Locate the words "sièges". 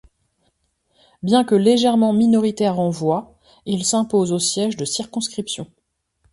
4.39-4.75